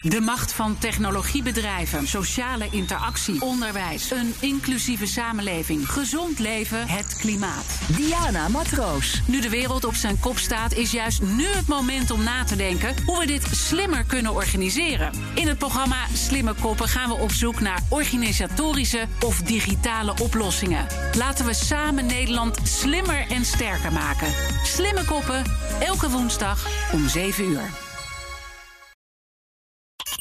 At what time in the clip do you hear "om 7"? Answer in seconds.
26.92-27.44